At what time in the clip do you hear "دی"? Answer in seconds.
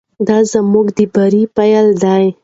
2.03-2.25